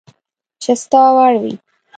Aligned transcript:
چي 0.61 0.71
ستا 0.81 1.01
وړ 1.15 1.33
وي 1.41 1.53